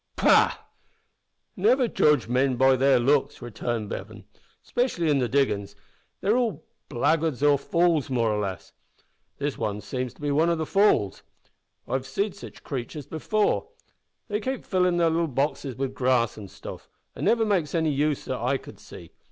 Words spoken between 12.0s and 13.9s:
seed sitch critters before.